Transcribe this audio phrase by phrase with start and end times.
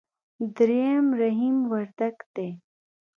[0.55, 2.49] درېم رحيم وردګ دی.